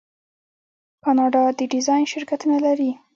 [1.03, 2.91] کاناډا د ډیزاین شرکتونه لري.